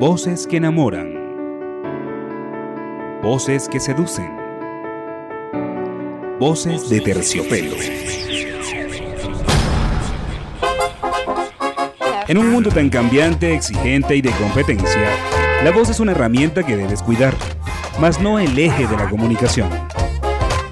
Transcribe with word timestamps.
Voces 0.00 0.46
que 0.46 0.56
enamoran. 0.56 1.12
Voces 3.22 3.68
que 3.68 3.78
seducen. 3.78 4.34
Voces 6.38 6.88
de 6.88 7.02
terciopelo. 7.02 7.76
En 12.28 12.38
un 12.38 12.50
mundo 12.50 12.70
tan 12.70 12.88
cambiante, 12.88 13.52
exigente 13.52 14.16
y 14.16 14.22
de 14.22 14.30
competencia, 14.30 15.10
la 15.62 15.70
voz 15.70 15.90
es 15.90 16.00
una 16.00 16.12
herramienta 16.12 16.62
que 16.62 16.78
debes 16.78 17.02
cuidar, 17.02 17.34
mas 18.00 18.18
no 18.22 18.38
el 18.38 18.58
eje 18.58 18.86
de 18.86 18.96
la 18.96 19.10
comunicación. 19.10 19.68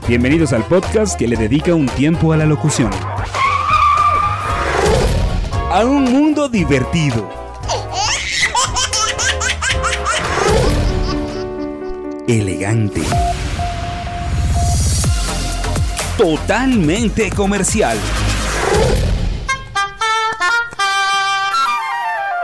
Bienvenidos 0.09 0.55
al 0.55 0.65
podcast 0.65 1.19
que 1.19 1.29
le 1.29 1.37
dedica 1.37 1.75
un 1.75 1.85
tiempo 1.85 2.33
a 2.33 2.39
la 2.39 2.47
locución. 2.47 2.91
A 5.71 5.85
un 5.85 6.05
mundo 6.05 6.49
divertido 6.49 7.38
elegante. 12.29 13.01
Totalmente 16.19 17.31
comercial. 17.31 17.99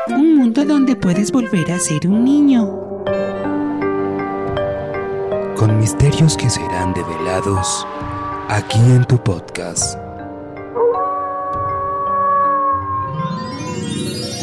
Un 0.09 0.37
mundo 0.37 0.65
donde 0.65 0.97
puedes 0.97 1.31
volver 1.31 1.71
a 1.73 1.79
ser 1.79 2.09
un 2.09 2.25
niño. 2.25 2.65
Con 5.57 5.79
misterios 5.79 6.37
que 6.37 6.49
serán 6.49 6.95
develados 6.95 7.87
aquí 8.49 8.79
en 8.79 9.05
tu 9.05 9.23
podcast. 9.23 9.99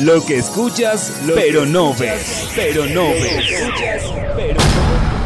Lo 0.02 0.23
que 0.26 0.38
escuchas, 0.38 1.14
pero 1.36 1.66
no 1.66 1.94
ves. 1.95 2.50
Pero 2.55 2.86
no 2.88 3.09
ves. 3.09 3.45
pero 4.36 4.53
no 4.56 5.20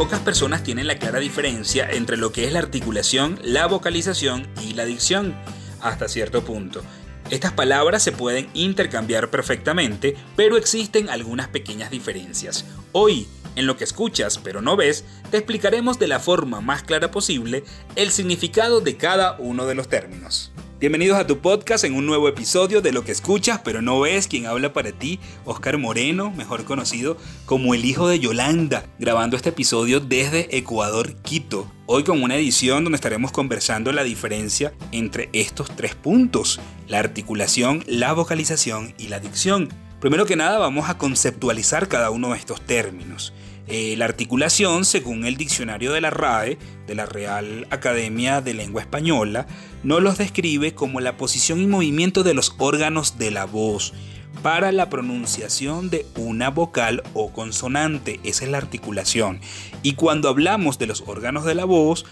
Pocas 0.00 0.20
personas 0.20 0.62
tienen 0.62 0.86
la 0.86 0.98
clara 0.98 1.18
diferencia 1.18 1.86
entre 1.90 2.16
lo 2.16 2.32
que 2.32 2.46
es 2.46 2.54
la 2.54 2.58
articulación, 2.58 3.38
la 3.42 3.66
vocalización 3.66 4.48
y 4.66 4.72
la 4.72 4.86
dicción, 4.86 5.36
hasta 5.82 6.08
cierto 6.08 6.42
punto. 6.42 6.80
Estas 7.28 7.52
palabras 7.52 8.02
se 8.02 8.10
pueden 8.10 8.48
intercambiar 8.54 9.28
perfectamente, 9.28 10.16
pero 10.36 10.56
existen 10.56 11.10
algunas 11.10 11.48
pequeñas 11.48 11.90
diferencias. 11.90 12.64
Hoy, 12.92 13.28
en 13.56 13.66
lo 13.66 13.76
que 13.76 13.84
escuchas 13.84 14.40
pero 14.42 14.62
no 14.62 14.74
ves, 14.74 15.04
te 15.30 15.36
explicaremos 15.36 15.98
de 15.98 16.08
la 16.08 16.18
forma 16.18 16.62
más 16.62 16.82
clara 16.82 17.10
posible 17.10 17.62
el 17.94 18.10
significado 18.10 18.80
de 18.80 18.96
cada 18.96 19.36
uno 19.38 19.66
de 19.66 19.74
los 19.74 19.88
términos. 19.88 20.50
Bienvenidos 20.80 21.18
a 21.18 21.26
tu 21.26 21.40
podcast 21.40 21.84
en 21.84 21.94
un 21.94 22.06
nuevo 22.06 22.26
episodio 22.26 22.80
de 22.80 22.90
Lo 22.90 23.04
que 23.04 23.12
escuchas 23.12 23.60
pero 23.62 23.82
no 23.82 24.00
ves 24.00 24.28
quien 24.28 24.46
habla 24.46 24.72
para 24.72 24.92
ti, 24.92 25.20
Oscar 25.44 25.76
Moreno, 25.76 26.30
mejor 26.30 26.64
conocido 26.64 27.18
como 27.44 27.74
el 27.74 27.84
hijo 27.84 28.08
de 28.08 28.18
Yolanda, 28.18 28.86
grabando 28.98 29.36
este 29.36 29.50
episodio 29.50 30.00
desde 30.00 30.56
Ecuador, 30.56 31.16
Quito. 31.16 31.70
Hoy 31.84 32.02
con 32.02 32.22
una 32.22 32.36
edición 32.36 32.82
donde 32.82 32.96
estaremos 32.96 33.30
conversando 33.30 33.92
la 33.92 34.04
diferencia 34.04 34.72
entre 34.90 35.28
estos 35.34 35.70
tres 35.76 35.94
puntos, 35.94 36.60
la 36.88 36.98
articulación, 36.98 37.84
la 37.86 38.14
vocalización 38.14 38.94
y 38.96 39.08
la 39.08 39.20
dicción. 39.20 39.68
Primero 40.00 40.24
que 40.24 40.36
nada 40.36 40.58
vamos 40.58 40.88
a 40.88 40.96
conceptualizar 40.96 41.88
cada 41.88 42.08
uno 42.08 42.30
de 42.30 42.38
estos 42.38 42.62
términos. 42.62 43.34
Eh, 43.72 43.94
la 43.96 44.04
articulación, 44.06 44.84
según 44.84 45.24
el 45.24 45.36
diccionario 45.36 45.92
de 45.92 46.00
la 46.00 46.10
RAE, 46.10 46.58
de 46.88 46.94
la 46.96 47.06
Real 47.06 47.68
Academia 47.70 48.40
de 48.40 48.52
Lengua 48.52 48.82
Española, 48.82 49.46
nos 49.84 50.02
los 50.02 50.18
describe 50.18 50.74
como 50.74 50.98
la 50.98 51.16
posición 51.16 51.60
y 51.60 51.68
movimiento 51.68 52.24
de 52.24 52.34
los 52.34 52.52
órganos 52.58 53.16
de 53.16 53.30
la 53.30 53.44
voz 53.44 53.94
para 54.42 54.72
la 54.72 54.90
pronunciación 54.90 55.88
de 55.88 56.04
una 56.16 56.50
vocal 56.50 57.04
o 57.14 57.32
consonante. 57.32 58.18
Esa 58.24 58.44
es 58.44 58.50
la 58.50 58.58
articulación. 58.58 59.40
Y 59.84 59.92
cuando 59.92 60.28
hablamos 60.28 60.78
de 60.80 60.88
los 60.88 61.04
órganos 61.06 61.44
de 61.44 61.54
la 61.54 61.64
voz, 61.64 62.04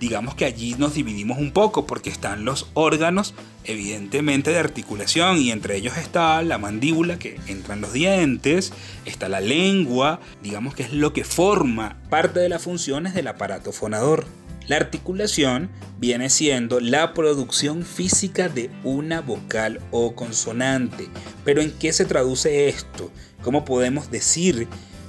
digamos 0.00 0.34
que 0.34 0.44
allí 0.44 0.74
nos 0.78 0.94
dividimos 0.94 1.38
un 1.38 1.52
poco 1.52 1.86
porque 1.86 2.10
están 2.10 2.44
los 2.44 2.68
órganos 2.74 3.34
evidentemente 3.64 4.50
de 4.50 4.58
articulación 4.58 5.38
y 5.38 5.50
entre 5.50 5.76
ellos 5.76 5.96
está 5.96 6.42
la 6.42 6.58
mandíbula 6.58 7.18
que 7.18 7.40
entra 7.46 7.74
en 7.74 7.80
los 7.80 7.92
dientes, 7.92 8.72
está 9.04 9.28
la 9.28 9.40
lengua, 9.40 10.20
digamos 10.42 10.74
que 10.74 10.82
es 10.82 10.92
lo 10.92 11.12
que 11.12 11.24
forma 11.24 11.96
parte 12.10 12.40
de 12.40 12.48
las 12.48 12.62
funciones 12.62 13.14
del 13.14 13.28
aparato 13.28 13.72
fonador. 13.72 14.26
La 14.66 14.76
articulación 14.76 15.68
viene 15.98 16.30
siendo 16.30 16.80
la 16.80 17.12
producción 17.12 17.82
física 17.82 18.48
de 18.48 18.70
una 18.82 19.20
vocal 19.20 19.80
o 19.90 20.14
consonante. 20.14 21.08
Pero 21.44 21.60
¿en 21.60 21.70
qué 21.72 21.92
se 21.92 22.06
traduce 22.06 22.68
esto? 22.68 23.10
¿Cómo 23.42 23.66
podemos 23.66 24.10
decir, 24.10 24.66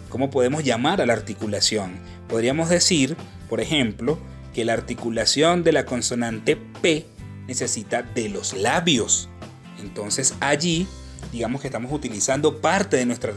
cómo 0.09 0.29
podemos 0.29 0.65
llamar 0.65 1.01
a 1.01 1.05
la 1.05 1.13
articulación? 1.13 1.93
Podríamos 2.27 2.67
decir, 2.67 3.15
por 3.47 3.61
ejemplo, 3.61 4.19
que 4.55 4.63
la 4.63 4.71
articulación 4.71 5.65
de 5.65 5.73
la 5.73 5.85
consonante 5.85 6.55
P 6.55 7.05
necesita 7.45 8.03
de 8.03 8.29
los 8.29 8.53
labios. 8.53 9.27
Entonces 9.81 10.33
allí, 10.39 10.87
digamos 11.33 11.59
que 11.59 11.67
estamos 11.67 11.91
utilizando 11.91 12.61
parte 12.61 12.95
de 12.95 13.05
nuestra, 13.05 13.33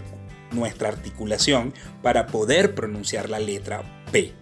nuestra 0.52 0.90
articulación 0.90 1.74
para 2.02 2.28
poder 2.28 2.76
pronunciar 2.76 3.28
la 3.28 3.40
letra 3.40 3.82
P. 4.12 4.32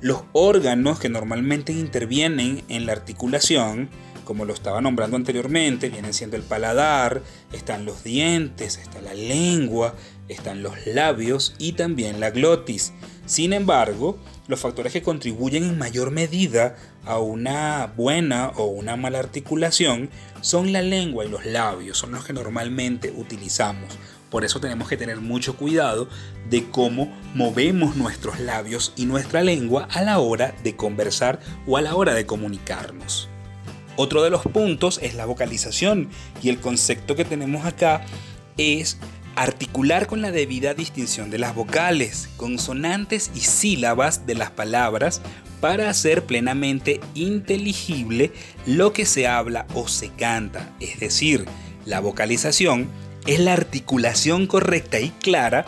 Los 0.00 0.24
órganos 0.32 0.98
que 0.98 1.08
normalmente 1.08 1.72
intervienen 1.72 2.64
en 2.68 2.86
la 2.86 2.92
articulación, 2.92 3.88
como 4.24 4.44
lo 4.44 4.52
estaba 4.52 4.80
nombrando 4.80 5.16
anteriormente, 5.16 5.90
vienen 5.90 6.12
siendo 6.12 6.36
el 6.36 6.42
paladar, 6.42 7.22
están 7.52 7.84
los 7.84 8.02
dientes, 8.02 8.78
está 8.78 9.00
la 9.00 9.14
lengua, 9.14 9.94
están 10.28 10.62
los 10.62 10.86
labios 10.86 11.54
y 11.58 11.72
también 11.72 12.20
la 12.20 12.30
glotis. 12.30 12.92
Sin 13.26 13.52
embargo, 13.52 14.18
los 14.46 14.60
factores 14.60 14.92
que 14.92 15.02
contribuyen 15.02 15.64
en 15.64 15.78
mayor 15.78 16.10
medida 16.10 16.76
a 17.04 17.18
una 17.18 17.92
buena 17.96 18.48
o 18.56 18.66
una 18.66 18.96
mala 18.96 19.18
articulación 19.18 20.10
son 20.40 20.72
la 20.72 20.82
lengua 20.82 21.24
y 21.24 21.28
los 21.28 21.46
labios, 21.46 21.98
son 21.98 22.12
los 22.12 22.24
que 22.24 22.32
normalmente 22.32 23.12
utilizamos. 23.16 23.98
Por 24.30 24.44
eso 24.44 24.60
tenemos 24.60 24.88
que 24.88 24.96
tener 24.96 25.18
mucho 25.18 25.56
cuidado 25.56 26.08
de 26.50 26.68
cómo 26.68 27.12
movemos 27.34 27.96
nuestros 27.96 28.40
labios 28.40 28.92
y 28.96 29.06
nuestra 29.06 29.42
lengua 29.42 29.88
a 29.92 30.02
la 30.02 30.18
hora 30.18 30.54
de 30.64 30.74
conversar 30.74 31.38
o 31.66 31.76
a 31.76 31.82
la 31.82 31.94
hora 31.94 32.14
de 32.14 32.26
comunicarnos. 32.26 33.28
Otro 33.96 34.24
de 34.24 34.30
los 34.30 34.42
puntos 34.42 34.98
es 35.02 35.14
la 35.14 35.24
vocalización 35.24 36.10
y 36.42 36.48
el 36.48 36.58
concepto 36.58 37.14
que 37.14 37.24
tenemos 37.24 37.64
acá 37.64 38.04
es 38.56 38.98
Articular 39.36 40.06
con 40.06 40.22
la 40.22 40.30
debida 40.30 40.74
distinción 40.74 41.28
de 41.28 41.38
las 41.38 41.56
vocales, 41.56 42.28
consonantes 42.36 43.32
y 43.34 43.40
sílabas 43.40 44.26
de 44.26 44.36
las 44.36 44.52
palabras 44.52 45.20
para 45.60 45.90
hacer 45.90 46.24
plenamente 46.24 47.00
inteligible 47.14 48.30
lo 48.64 48.92
que 48.92 49.04
se 49.04 49.26
habla 49.26 49.66
o 49.74 49.88
se 49.88 50.10
canta. 50.10 50.72
Es 50.78 51.00
decir, 51.00 51.46
la 51.84 51.98
vocalización 51.98 52.88
es 53.26 53.40
la 53.40 53.54
articulación 53.54 54.46
correcta 54.46 55.00
y 55.00 55.10
clara 55.10 55.64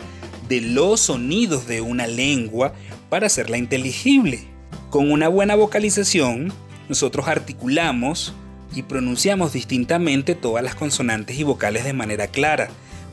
de 0.47 0.61
los 0.61 1.01
sonidos 1.01 1.67
de 1.67 1.81
una 1.81 2.07
lengua 2.07 2.73
para 3.09 3.27
hacerla 3.27 3.57
inteligible. 3.57 4.45
Con 4.89 5.11
una 5.11 5.27
buena 5.27 5.55
vocalización, 5.55 6.53
nosotros 6.87 7.27
articulamos 7.27 8.33
y 8.73 8.83
pronunciamos 8.83 9.51
distintamente 9.51 10.35
todas 10.35 10.63
las 10.63 10.75
consonantes 10.75 11.37
y 11.37 11.43
vocales 11.43 11.83
de 11.83 11.91
manera 11.91 12.27
clara 12.27 12.69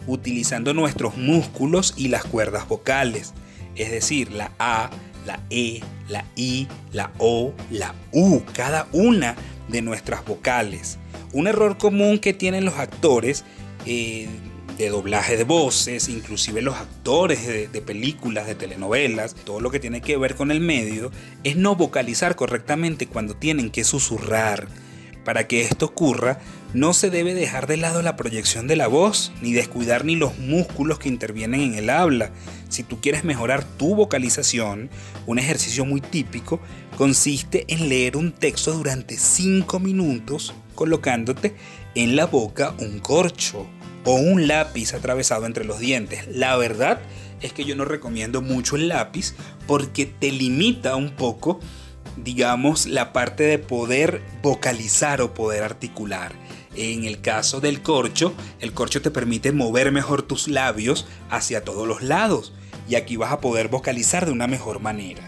utilizando 0.06 0.74
nuestros 0.74 1.16
músculos 1.16 1.94
y 1.96 2.08
las 2.08 2.24
cuerdas 2.24 2.68
vocales, 2.68 3.34
es 3.76 3.90
decir, 3.90 4.32
la 4.32 4.52
A, 4.58 4.90
la 5.26 5.40
E, 5.50 5.80
la 6.08 6.24
I, 6.36 6.68
la 6.92 7.12
O, 7.18 7.52
la 7.70 7.94
U, 8.12 8.42
cada 8.52 8.86
una 8.92 9.36
de 9.68 9.82
nuestras 9.82 10.24
vocales. 10.24 10.98
Un 11.32 11.46
error 11.46 11.78
común 11.78 12.18
que 12.18 12.32
tienen 12.32 12.64
los 12.64 12.74
actores 12.74 13.44
eh, 13.86 14.28
de 14.78 14.88
doblaje 14.88 15.36
de 15.36 15.44
voces, 15.44 16.08
inclusive 16.08 16.62
los 16.62 16.76
actores 16.76 17.46
de, 17.46 17.68
de, 17.68 17.82
películas, 17.82 18.46
de 18.46 18.54
telenovelas, 18.54 19.34
todo 19.34 19.60
lo 19.60 19.70
que 19.70 19.80
tiene 19.80 20.00
que 20.00 20.16
ver 20.16 20.34
con 20.34 20.50
el 20.50 20.60
medio, 20.60 21.10
es 21.44 21.56
no 21.56 21.76
vocalizar 21.76 22.36
correctamente 22.36 23.06
cuando 23.06 23.34
tienen 23.34 23.70
que 23.70 23.84
susurrar. 23.84 24.68
Para 25.24 25.46
que 25.46 25.62
esto 25.62 25.86
ocurra, 25.86 26.38
no 26.74 26.92
se 26.92 27.08
debe 27.08 27.34
dejar 27.34 27.68
de 27.68 27.76
lado 27.76 28.02
la 28.02 28.16
proyección 28.16 28.66
de 28.66 28.74
la 28.74 28.88
voz, 28.88 29.32
ni 29.40 29.52
descuidar 29.52 30.04
ni 30.04 30.16
los 30.16 30.38
músculos 30.38 30.98
que 30.98 31.08
intervienen 31.08 31.60
en 31.60 31.74
el 31.76 31.88
habla. 31.88 32.32
Si 32.68 32.82
tú 32.82 33.00
quieres 33.00 33.22
mejorar 33.22 33.62
tu 33.64 33.94
vocalización, 33.94 34.90
un 35.26 35.38
ejercicio 35.38 35.84
muy 35.84 36.00
típico 36.00 36.60
consiste 36.98 37.64
en 37.68 37.88
leer 37.88 38.16
un 38.16 38.32
texto 38.32 38.72
durante 38.72 39.16
5 39.16 39.78
minutos 39.78 40.52
colocándote 40.74 41.54
en 41.94 42.16
la 42.16 42.26
boca 42.26 42.74
un 42.78 42.98
corcho 42.98 43.66
o 44.04 44.16
un 44.16 44.48
lápiz 44.48 44.94
atravesado 44.94 45.46
entre 45.46 45.64
los 45.64 45.78
dientes. 45.78 46.26
La 46.26 46.56
verdad 46.56 47.00
es 47.40 47.52
que 47.52 47.64
yo 47.64 47.76
no 47.76 47.84
recomiendo 47.84 48.42
mucho 48.42 48.74
el 48.74 48.88
lápiz 48.88 49.34
porque 49.68 50.06
te 50.06 50.32
limita 50.32 50.96
un 50.96 51.10
poco 51.10 51.60
digamos, 52.16 52.86
la 52.86 53.12
parte 53.12 53.44
de 53.44 53.58
poder 53.58 54.22
vocalizar 54.42 55.20
o 55.20 55.34
poder 55.34 55.62
articular. 55.62 56.32
En 56.76 57.04
el 57.04 57.20
caso 57.20 57.60
del 57.60 57.82
corcho, 57.82 58.34
el 58.60 58.72
corcho 58.72 59.00
te 59.00 59.10
permite 59.10 59.52
mover 59.52 59.92
mejor 59.92 60.22
tus 60.22 60.48
labios 60.48 61.06
hacia 61.30 61.64
todos 61.64 61.86
los 61.86 62.02
lados 62.02 62.52
y 62.88 62.96
aquí 62.96 63.16
vas 63.16 63.32
a 63.32 63.40
poder 63.40 63.68
vocalizar 63.68 64.26
de 64.26 64.32
una 64.32 64.46
mejor 64.46 64.80
manera. 64.80 65.22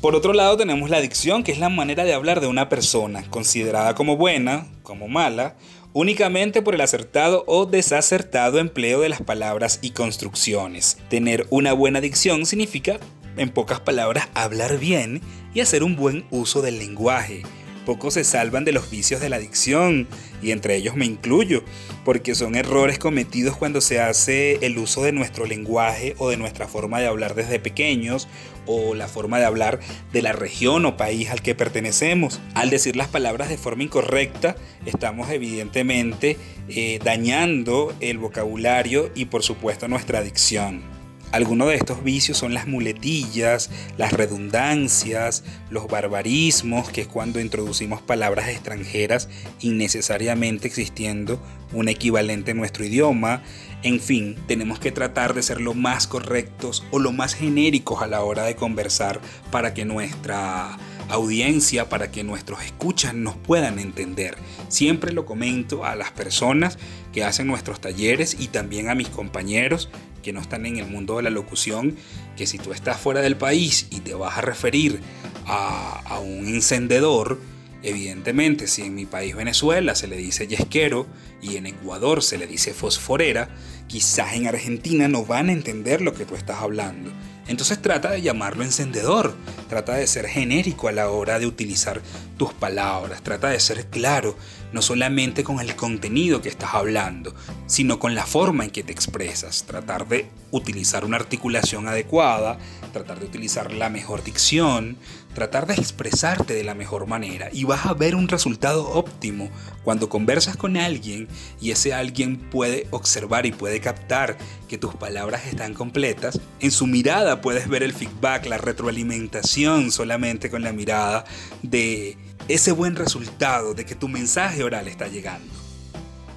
Por 0.00 0.14
otro 0.14 0.32
lado 0.32 0.56
tenemos 0.56 0.90
la 0.90 1.00
dicción, 1.00 1.42
que 1.42 1.52
es 1.52 1.58
la 1.58 1.70
manera 1.70 2.04
de 2.04 2.14
hablar 2.14 2.40
de 2.40 2.46
una 2.46 2.68
persona, 2.68 3.28
considerada 3.30 3.94
como 3.94 4.16
buena, 4.16 4.68
como 4.82 5.08
mala, 5.08 5.56
únicamente 5.92 6.62
por 6.62 6.74
el 6.74 6.82
acertado 6.82 7.42
o 7.46 7.66
desacertado 7.66 8.58
empleo 8.58 9.00
de 9.00 9.08
las 9.08 9.22
palabras 9.22 9.78
y 9.80 9.90
construcciones. 9.90 10.98
Tener 11.08 11.46
una 11.50 11.72
buena 11.72 12.00
dicción 12.00 12.44
significa, 12.46 12.98
en 13.36 13.48
pocas 13.48 13.80
palabras, 13.80 14.28
hablar 14.34 14.78
bien 14.78 15.20
y 15.54 15.60
hacer 15.60 15.82
un 15.82 15.96
buen 15.96 16.26
uso 16.30 16.60
del 16.62 16.78
lenguaje 16.78 17.42
pocos 17.84 18.14
se 18.14 18.24
salvan 18.24 18.64
de 18.64 18.72
los 18.72 18.90
vicios 18.90 19.20
de 19.20 19.28
la 19.28 19.36
adicción, 19.36 20.08
y 20.42 20.50
entre 20.50 20.76
ellos 20.76 20.96
me 20.96 21.04
incluyo, 21.04 21.62
porque 22.04 22.34
son 22.34 22.54
errores 22.54 22.98
cometidos 22.98 23.56
cuando 23.56 23.80
se 23.80 24.00
hace 24.00 24.58
el 24.66 24.78
uso 24.78 25.02
de 25.02 25.12
nuestro 25.12 25.46
lenguaje 25.46 26.14
o 26.18 26.28
de 26.30 26.36
nuestra 26.36 26.68
forma 26.68 27.00
de 27.00 27.06
hablar 27.06 27.34
desde 27.34 27.58
pequeños, 27.58 28.28
o 28.66 28.94
la 28.94 29.08
forma 29.08 29.38
de 29.38 29.44
hablar 29.44 29.80
de 30.12 30.22
la 30.22 30.32
región 30.32 30.86
o 30.86 30.96
país 30.96 31.30
al 31.30 31.42
que 31.42 31.54
pertenecemos. 31.54 32.40
Al 32.54 32.70
decir 32.70 32.96
las 32.96 33.08
palabras 33.08 33.48
de 33.48 33.58
forma 33.58 33.82
incorrecta, 33.82 34.56
estamos 34.86 35.30
evidentemente 35.30 36.36
eh, 36.68 36.98
dañando 37.04 37.94
el 38.00 38.18
vocabulario 38.18 39.10
y 39.14 39.26
por 39.26 39.42
supuesto 39.42 39.88
nuestra 39.88 40.20
adicción. 40.20 40.93
Algunos 41.34 41.66
de 41.66 41.74
estos 41.74 42.04
vicios 42.04 42.38
son 42.38 42.54
las 42.54 42.68
muletillas, 42.68 43.68
las 43.98 44.12
redundancias, 44.12 45.42
los 45.68 45.88
barbarismos, 45.88 46.90
que 46.90 47.00
es 47.00 47.08
cuando 47.08 47.40
introducimos 47.40 48.00
palabras 48.00 48.48
extranjeras 48.50 49.28
innecesariamente 49.58 50.68
existiendo 50.68 51.42
un 51.72 51.88
equivalente 51.88 52.52
en 52.52 52.58
nuestro 52.58 52.84
idioma. 52.84 53.42
En 53.82 53.98
fin, 53.98 54.36
tenemos 54.46 54.78
que 54.78 54.92
tratar 54.92 55.34
de 55.34 55.42
ser 55.42 55.60
lo 55.60 55.74
más 55.74 56.06
correctos 56.06 56.84
o 56.92 57.00
lo 57.00 57.10
más 57.10 57.34
genéricos 57.34 58.00
a 58.00 58.06
la 58.06 58.22
hora 58.22 58.44
de 58.44 58.54
conversar 58.54 59.20
para 59.50 59.74
que 59.74 59.84
nuestra 59.84 60.78
audiencia, 61.08 61.88
para 61.88 62.12
que 62.12 62.22
nuestros 62.22 62.62
escuchas 62.62 63.12
nos 63.12 63.34
puedan 63.34 63.80
entender. 63.80 64.36
Siempre 64.68 65.12
lo 65.12 65.26
comento 65.26 65.84
a 65.84 65.96
las 65.96 66.12
personas 66.12 66.78
que 67.12 67.24
hacen 67.24 67.48
nuestros 67.48 67.80
talleres 67.80 68.36
y 68.38 68.46
también 68.46 68.88
a 68.88 68.94
mis 68.94 69.08
compañeros 69.08 69.90
que 70.24 70.32
no 70.32 70.40
están 70.40 70.66
en 70.66 70.78
el 70.78 70.86
mundo 70.86 71.18
de 71.18 71.22
la 71.22 71.30
locución, 71.30 71.94
que 72.36 72.46
si 72.48 72.58
tú 72.58 72.72
estás 72.72 72.98
fuera 72.98 73.20
del 73.20 73.36
país 73.36 73.86
y 73.90 74.00
te 74.00 74.14
vas 74.14 74.38
a 74.38 74.40
referir 74.40 75.00
a, 75.46 76.18
un 76.18 76.48
encendedor, 76.48 77.38
evidentemente 77.82 78.66
si 78.66 78.82
en 78.82 78.94
mi 78.94 79.04
país 79.04 79.36
Venezuela 79.36 79.94
se 79.94 80.08
le 80.08 80.16
dice 80.16 80.48
yesquero 80.48 81.06
y 81.42 81.56
en 81.56 81.66
Ecuador 81.66 82.22
se 82.22 82.38
le 82.38 82.46
dice 82.46 82.72
fosforera, 82.72 83.50
quizás 83.86 84.34
en 84.34 84.48
Argentina 84.48 85.06
no 85.06 85.24
van 85.26 85.50
a 85.50 85.52
entender 85.52 86.00
lo 86.00 86.14
que 86.14 86.24
tú 86.24 86.34
estás 86.34 86.60
hablando. 86.60 87.12
Entonces 87.46 87.80
trata 87.80 88.10
de 88.10 88.22
llamarlo 88.22 88.64
encendedor, 88.64 89.34
trata 89.68 89.94
de 89.94 90.06
ser 90.06 90.26
genérico 90.26 90.88
a 90.88 90.92
la 90.92 91.10
hora 91.10 91.38
de 91.38 91.46
utilizar 91.46 92.00
tus 92.38 92.52
palabras, 92.54 93.22
trata 93.22 93.48
de 93.48 93.60
ser 93.60 93.86
claro, 93.86 94.36
no 94.72 94.80
solamente 94.80 95.44
con 95.44 95.60
el 95.60 95.76
contenido 95.76 96.40
que 96.40 96.48
estás 96.48 96.74
hablando, 96.74 97.34
sino 97.66 97.98
con 97.98 98.14
la 98.14 98.24
forma 98.24 98.64
en 98.64 98.70
que 98.70 98.82
te 98.82 98.92
expresas, 98.92 99.64
tratar 99.64 100.08
de 100.08 100.28
utilizar 100.50 101.04
una 101.04 101.16
articulación 101.16 101.86
adecuada, 101.86 102.58
tratar 102.92 103.20
de 103.20 103.26
utilizar 103.26 103.72
la 103.72 103.90
mejor 103.90 104.24
dicción, 104.24 104.96
tratar 105.34 105.66
de 105.66 105.74
expresarte 105.74 106.54
de 106.54 106.64
la 106.64 106.74
mejor 106.74 107.06
manera 107.06 107.48
y 107.52 107.64
vas 107.64 107.86
a 107.86 107.94
ver 107.94 108.14
un 108.14 108.28
resultado 108.28 108.88
óptimo 108.88 109.50
cuando 109.82 110.08
conversas 110.08 110.56
con 110.56 110.76
alguien 110.76 111.28
y 111.60 111.70
ese 111.70 111.92
alguien 111.92 112.38
puede 112.38 112.86
observar 112.90 113.44
y 113.46 113.52
puede 113.52 113.80
captar 113.80 114.38
que 114.68 114.78
tus 114.78 114.94
palabras 114.94 115.46
están 115.46 115.74
completas, 115.74 116.40
en 116.60 116.70
su 116.70 116.86
mirada 116.86 117.40
puedes 117.40 117.68
ver 117.68 117.82
el 117.82 117.92
feedback, 117.92 118.46
la 118.46 118.58
retroalimentación 118.58 119.90
solamente 119.90 120.50
con 120.50 120.62
la 120.62 120.72
mirada 120.72 121.24
de 121.62 122.16
ese 122.48 122.72
buen 122.72 122.96
resultado, 122.96 123.74
de 123.74 123.84
que 123.84 123.94
tu 123.94 124.08
mensaje 124.08 124.62
oral 124.62 124.88
está 124.88 125.08
llegando. 125.08 125.63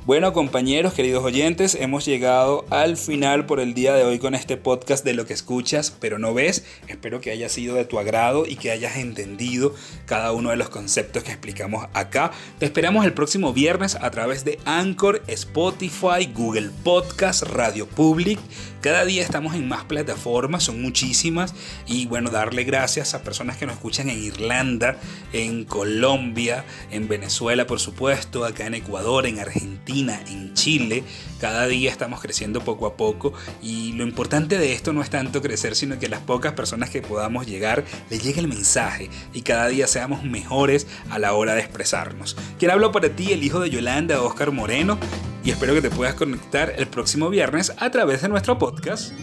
Bueno 0.08 0.32
compañeros, 0.32 0.94
queridos 0.94 1.22
oyentes, 1.26 1.76
hemos 1.76 2.06
llegado 2.06 2.64
al 2.70 2.96
final 2.96 3.46
por 3.46 3.60
el 3.60 3.74
día 3.74 3.94
de 3.94 4.06
hoy 4.06 4.20
con 4.20 4.36
este 4.36 4.56
podcast 4.56 5.04
de 5.04 5.14
lo 5.14 5.26
que 5.26 5.34
escuchas 5.34 5.92
pero 5.92 6.18
no 6.18 6.34
ves. 6.34 6.64
Espero 6.88 7.20
que 7.20 7.30
haya 7.30 7.50
sido 7.50 7.76
de 7.76 7.84
tu 7.84 8.00
agrado 8.00 8.46
y 8.46 8.56
que 8.56 8.72
hayas 8.72 8.96
entendido 8.96 9.76
cada 10.06 10.32
uno 10.32 10.52
de 10.52 10.56
los 10.56 10.70
conceptos 10.70 11.24
que 11.24 11.32
explicamos 11.32 11.88
acá. 11.92 12.32
Te 12.58 12.66
esperamos 12.66 13.04
el 13.04 13.12
próximo 13.12 13.52
viernes 13.52 13.96
a 13.96 14.10
través 14.10 14.46
de 14.46 14.60
Anchor, 14.64 15.24
Spotify, 15.28 16.32
Google 16.34 16.70
Podcast, 16.86 17.44
Radio 17.44 17.86
Public. 17.86 18.40
Cada 18.80 19.04
día 19.04 19.22
estamos 19.22 19.56
en 19.56 19.68
más 19.68 19.84
plataformas, 19.84 20.64
son 20.64 20.82
muchísimas. 20.82 21.54
Y 21.86 22.06
bueno, 22.06 22.30
darle 22.30 22.64
gracias 22.64 23.14
a 23.14 23.24
personas 23.24 23.58
que 23.58 23.66
nos 23.66 23.76
escuchan 23.76 24.08
en 24.08 24.24
Irlanda, 24.24 24.96
en 25.34 25.66
Colombia, 25.66 26.64
en 26.92 27.10
Venezuela 27.10 27.68
por 27.68 27.82
supuesto, 27.82 28.46
acá 28.46 28.68
en 28.68 28.76
Ecuador, 28.76 29.26
en 29.26 29.40
Argentina 29.40 29.77
en 29.90 30.54
Chile. 30.54 31.04
Cada 31.40 31.66
día 31.68 31.90
estamos 31.90 32.20
creciendo 32.20 32.62
poco 32.62 32.88
a 32.88 32.98
poco 32.98 33.34
y 33.62 33.94
lo 33.94 34.04
importante 34.04 34.58
de 34.58 34.74
esto 34.74 34.92
no 34.92 35.02
es 35.02 35.10
tanto 35.10 35.42
crecer, 35.42 35.76
sino 35.76 35.98
que 35.98 36.10
las 36.10 36.20
pocas 36.20 36.54
personas 36.54 36.90
que 36.90 37.02
podamos 37.02 37.48
llegar 37.48 37.86
le 38.10 38.20
llegue 38.20 38.40
el 38.40 38.48
mensaje 38.48 39.10
y 39.34 39.42
cada 39.44 39.68
día 39.68 39.88
seamos 39.88 40.24
mejores 40.24 40.88
a 41.10 41.20
la 41.20 41.34
hora 41.34 41.54
de 41.54 41.62
expresarnos. 41.62 42.36
Quien 42.60 42.72
hablo 42.72 42.92
para 42.92 43.10
ti, 43.10 43.32
el 43.32 43.44
hijo 43.44 43.60
de 43.60 43.70
Yolanda, 43.70 44.22
Oscar 44.22 44.52
Moreno, 44.52 44.98
y 45.44 45.52
espero 45.52 45.74
que 45.74 45.82
te 45.82 45.90
puedas 45.90 46.16
conectar 46.16 46.74
el 46.78 46.88
próximo 46.88 47.30
viernes 47.30 47.72
a 47.78 47.90
través 47.90 48.22
de 48.22 48.30
nuestro 48.30 48.58
podcast. 48.58 49.14